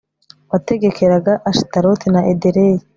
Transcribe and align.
wategekeraga 0.51 1.33
ashitaroti 1.49 2.07
na 2.13 2.21
edereyi 2.33 2.81